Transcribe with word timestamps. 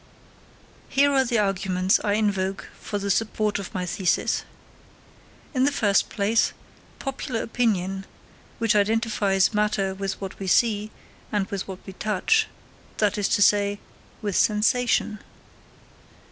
Here 0.89 1.11
are 1.13 1.23
the 1.23 1.37
arguments 1.37 1.99
I 2.03 2.13
invoke 2.13 2.69
for 2.79 2.97
the 2.97 3.11
support 3.11 3.59
of 3.59 3.71
my 3.71 3.85
thesis: 3.85 4.43
in 5.53 5.63
the 5.63 5.71
first 5.71 6.09
place, 6.09 6.53
popular 6.97 7.43
opinion, 7.43 8.07
which 8.57 8.75
identifies 8.75 9.53
matter 9.53 9.93
with 9.93 10.19
what 10.19 10.39
we 10.39 10.47
see, 10.47 10.89
and 11.31 11.45
with 11.51 11.67
what 11.67 11.85
we 11.85 11.93
touch 11.93 12.47
that 12.97 13.15
is 13.19 13.29
to 13.29 13.43
say, 13.43 13.77
with 14.23 14.35
sensation. 14.35 15.19